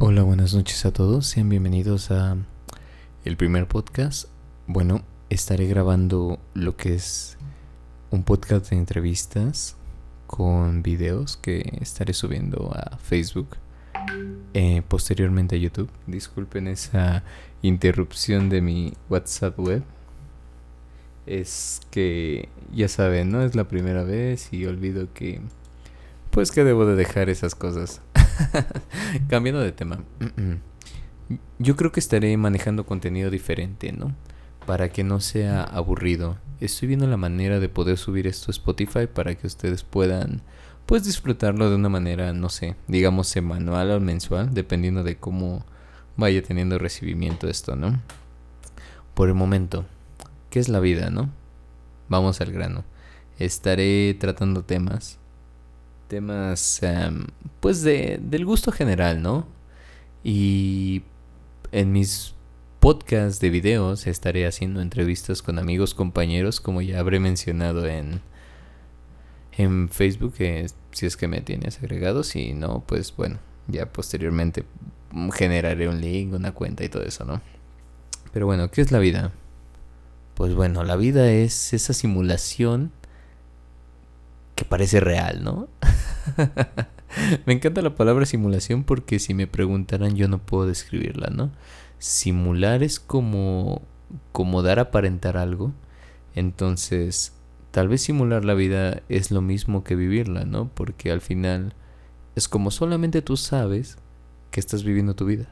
[0.00, 1.26] Hola, buenas noches a todos.
[1.26, 2.36] Sean bienvenidos a
[3.24, 4.28] el primer podcast.
[4.68, 7.36] Bueno, estaré grabando lo que es
[8.12, 9.74] un podcast de entrevistas
[10.28, 13.56] con videos que estaré subiendo a Facebook,
[14.54, 15.90] eh, posteriormente a YouTube.
[16.06, 17.24] Disculpen esa
[17.62, 19.82] interrupción de mi WhatsApp web.
[21.26, 25.40] Es que ya saben, no es la primera vez y olvido que
[26.30, 28.00] pues que debo de dejar esas cosas.
[29.28, 30.00] Cambiando de tema.
[31.58, 34.14] Yo creo que estaré manejando contenido diferente, ¿no?
[34.66, 36.38] Para que no sea aburrido.
[36.60, 40.42] Estoy viendo la manera de poder subir esto a Spotify para que ustedes puedan,
[40.86, 45.64] pues, disfrutarlo de una manera, no sé, digamos semanal o mensual, dependiendo de cómo
[46.16, 48.00] vaya teniendo recibimiento esto, ¿no?
[49.14, 49.84] Por el momento,
[50.50, 51.30] ¿qué es la vida, no?
[52.08, 52.84] Vamos al grano.
[53.38, 55.18] Estaré tratando temas
[56.08, 57.26] temas em,
[57.60, 59.46] pues de, del gusto general, ¿no?
[60.24, 61.02] Y
[61.70, 62.34] en mis
[62.80, 68.20] podcasts de videos estaré haciendo entrevistas con amigos, compañeros, como ya habré mencionado en,
[69.52, 70.34] en Facebook,
[70.92, 74.64] si es que me tienes agregado, si no, pues bueno, ya posteriormente
[75.34, 77.40] generaré un link, una cuenta y todo eso, ¿no?
[78.32, 79.32] Pero bueno, ¿qué es la vida?
[80.34, 82.92] Pues bueno, la vida es esa simulación
[84.54, 85.68] que parece real, ¿no?
[87.46, 91.50] me encanta la palabra simulación porque si me preguntaran yo no puedo describirla, ¿no?
[91.98, 93.82] Simular es como
[94.32, 95.72] como dar a aparentar algo.
[96.34, 97.32] Entonces,
[97.70, 100.70] tal vez simular la vida es lo mismo que vivirla, ¿no?
[100.74, 101.74] Porque al final
[102.36, 103.98] es como solamente tú sabes
[104.50, 105.48] que estás viviendo tu vida.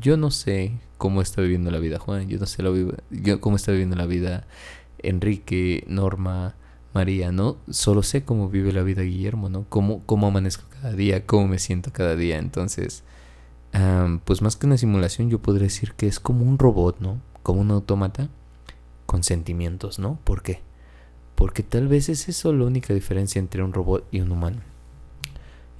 [0.00, 2.62] Yo no sé cómo está viviendo la vida Juan, yo no sé
[3.40, 4.46] cómo está viviendo la vida
[4.98, 6.54] Enrique, Norma,
[6.96, 7.58] María, ¿no?
[7.68, 9.66] Solo sé cómo vive la vida Guillermo, ¿no?
[9.68, 12.38] Cómo, cómo amanezco cada día, cómo me siento cada día.
[12.38, 13.04] Entonces,
[14.24, 17.20] pues más que una simulación, yo podría decir que es como un robot, ¿no?
[17.42, 18.30] Como un autómata
[19.04, 20.18] con sentimientos, ¿no?
[20.24, 20.60] ¿Por qué?
[21.34, 24.62] Porque tal vez es eso la única diferencia entre un robot y un humano.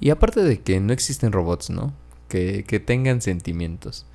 [0.00, 1.92] Y aparte de que no existen robots, ¿no?
[2.28, 4.06] Que, que tengan sentimientos.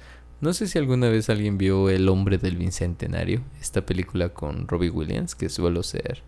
[0.42, 4.90] No sé si alguna vez alguien vio El hombre del bicentenario, esta película con Robbie
[4.90, 6.24] Williams, que suelo ser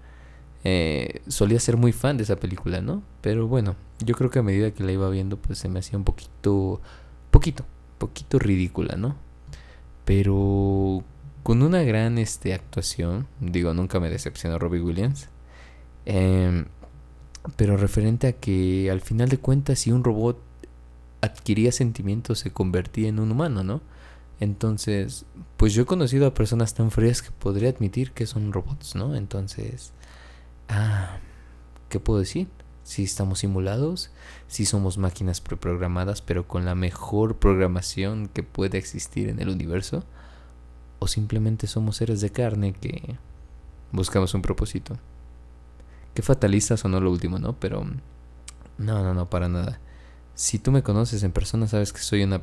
[0.64, 3.04] eh, solía ser muy fan de esa película, ¿no?
[3.22, 5.98] Pero bueno, yo creo que a medida que la iba viendo, pues se me hacía
[5.98, 6.82] un poquito,
[7.32, 7.66] poquito,
[7.98, 9.16] poquito ridícula, ¿no?
[10.06, 11.04] Pero
[11.44, 15.30] con una gran este, actuación, digo, nunca me decepcionó Robbie Williams.
[16.06, 16.66] Em,
[17.56, 20.40] pero referente a que al final de cuentas, si un robot
[21.22, 23.82] adquiría sentimientos, se convertía en un humano, ¿no?
[24.40, 25.26] Entonces,
[25.58, 29.16] pues yo he conocido a personas tan frías que podría admitir que son robots, ¿no?
[29.16, 29.92] Entonces,
[31.90, 32.48] ¿qué puedo decir?
[32.84, 34.12] Si estamos simulados,
[34.48, 40.04] si somos máquinas preprogramadas, pero con la mejor programación que puede existir en el universo,
[41.00, 43.16] o simplemente somos seres de carne que
[43.92, 44.98] buscamos un propósito.
[46.14, 47.60] Qué fatalista sonó lo último, ¿no?
[47.60, 47.84] Pero
[48.78, 49.80] no, no, no, para nada.
[50.34, 52.42] Si tú me conoces en persona, sabes que soy una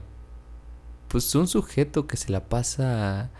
[1.09, 3.31] pues un sujeto que se la pasa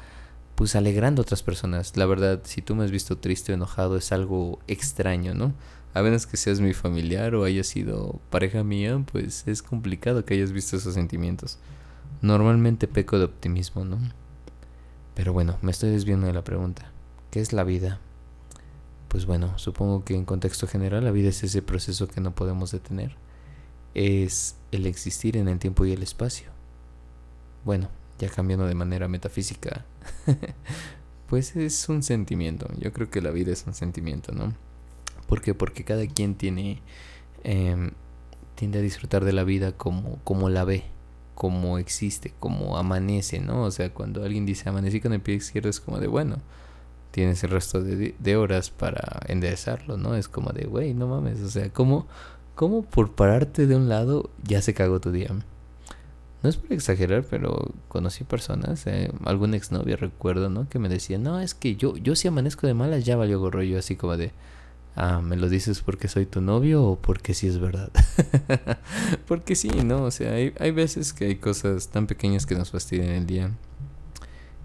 [0.55, 1.97] pues alegrando a otras personas.
[1.97, 5.53] La verdad, si tú me has visto triste o enojado es algo extraño, ¿no?
[5.97, 10.35] A menos que seas mi familiar o hayas sido pareja mía, pues es complicado que
[10.35, 11.59] hayas visto esos sentimientos.
[12.21, 13.99] Normalmente peco de optimismo, ¿no?
[15.15, 16.93] Pero bueno, me estoy desviando de la pregunta.
[17.31, 17.99] ¿Qué es la vida?
[19.09, 22.73] Pues bueno, supongo que en contexto general la vida es ese proceso que no podemos
[22.73, 23.17] detener.
[23.95, 26.51] Es el existir en el tiempo y el espacio.
[27.65, 29.87] Bueno, ya cambiando de manera metafísica,
[31.27, 32.69] pues es un sentimiento.
[32.79, 34.66] Yo creo que la vida es un sentimiento, ¿no?
[35.27, 35.55] ¿Por qué?
[35.55, 36.83] Porque cada quien tiene,
[37.45, 37.91] eh,
[38.55, 40.85] tiende a disfrutar de la vida como, como la ve,
[41.35, 43.63] como existe, como amanece, ¿no?
[43.63, 46.39] O sea, cuando alguien dice amanecí con el pie izquierdo es como de, bueno,
[47.11, 50.15] tienes el resto de, de horas para enderezarlo, ¿no?
[50.15, 52.07] Es como de, güey, no mames, o sea, ¿cómo,
[52.55, 55.31] ¿cómo por pararte de un lado ya se cagó tu día?
[56.43, 60.69] No es por exagerar, pero conocí personas, eh, alguna exnovia recuerdo, ¿no?
[60.69, 63.63] Que me decía, no, es que yo, yo si amanezco de malas ya valió gorro.
[63.63, 64.33] Yo así como de,
[64.97, 67.93] ah, ¿me lo dices porque soy tu novio o porque sí es verdad?
[69.29, 70.05] porque sí, ¿no?
[70.05, 73.53] O sea, hay, hay veces que hay cosas tan pequeñas que nos fastidian el día.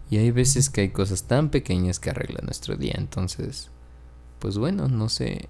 [0.09, 2.95] Y hay veces que hay cosas tan pequeñas que arreglan nuestro día.
[2.97, 3.69] Entonces,
[4.39, 5.47] pues bueno, no sé.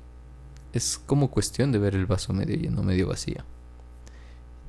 [0.74, 3.44] Es como cuestión de ver el vaso medio lleno, medio vacío.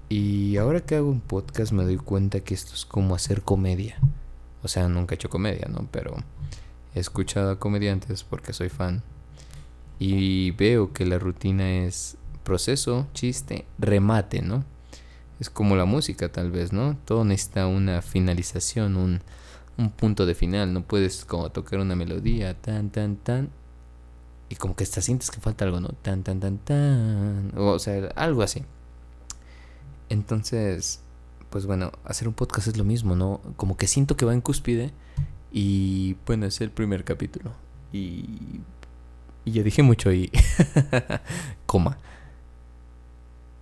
[0.08, 3.98] Y ahora que hago un podcast me doy cuenta que esto es como hacer comedia.
[4.62, 5.88] O sea, nunca he hecho comedia, ¿no?
[5.90, 6.16] Pero
[6.94, 9.02] he escuchado a comediantes porque soy fan.
[10.04, 14.64] Y veo que la rutina es proceso, chiste, remate, ¿no?
[15.38, 16.96] Es como la música tal vez, ¿no?
[17.04, 19.20] Todo necesita una finalización, un,
[19.78, 20.72] un punto de final.
[20.72, 23.50] No puedes como tocar una melodía, tan, tan, tan,
[24.48, 25.90] y como que hasta sientes que falta algo, ¿no?
[26.02, 27.52] Tan, tan, tan, tan.
[27.56, 28.64] O sea, algo así.
[30.08, 31.00] Entonces,
[31.48, 33.40] pues bueno, hacer un podcast es lo mismo, ¿no?
[33.56, 34.90] Como que siento que va en cúspide
[35.52, 37.52] y bueno, es el primer capítulo.
[37.92, 38.62] Y,
[39.44, 40.30] y ya dije mucho y
[41.66, 41.98] coma.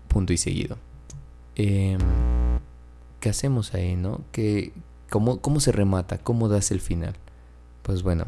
[0.08, 0.76] Punto y seguido.
[1.56, 1.96] Eh,
[3.20, 4.22] ¿Qué hacemos ahí, no?
[4.32, 4.72] ¿Qué,
[5.08, 6.18] cómo, ¿Cómo se remata?
[6.18, 7.14] ¿Cómo das el final?
[7.82, 8.26] Pues bueno,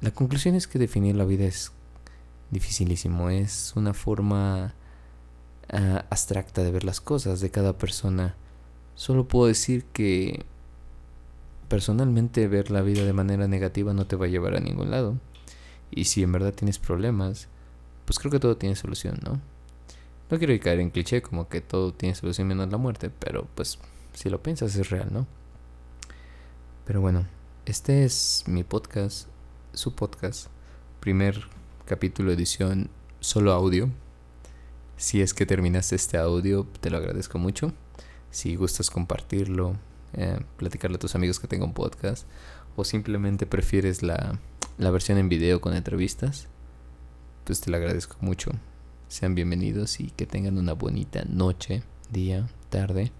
[0.00, 1.72] la conclusión es que definir la vida es
[2.50, 4.74] dificilísimo, es una forma
[5.72, 8.34] uh, abstracta de ver las cosas de cada persona.
[8.94, 10.44] Solo puedo decir que
[11.68, 15.16] personalmente ver la vida de manera negativa no te va a llevar a ningún lado.
[15.90, 17.48] Y si en verdad tienes problemas,
[18.04, 19.40] pues creo que todo tiene solución, ¿no?
[20.30, 23.78] No quiero caer en cliché como que todo tiene solución menos la muerte, pero pues
[24.14, 25.26] si lo piensas es real, ¿no?
[26.86, 27.26] Pero bueno,
[27.66, 29.26] este es mi podcast
[29.72, 30.48] su podcast,
[31.00, 31.44] primer
[31.86, 32.90] capítulo edición
[33.20, 33.88] solo audio.
[34.96, 37.72] Si es que terminaste este audio, te lo agradezco mucho.
[38.30, 39.76] Si gustas compartirlo,
[40.12, 42.26] eh, platicarle a tus amigos que tengan un podcast,
[42.76, 44.38] o simplemente prefieres la,
[44.80, 46.48] la versión en video con entrevistas,
[47.44, 48.50] pues te lo agradezco mucho.
[49.08, 53.12] Sean bienvenidos y que tengan una bonita noche, día, tarde,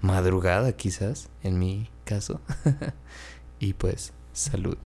[0.00, 2.40] madrugada quizás, en mi caso.
[3.60, 4.76] y pues, salud.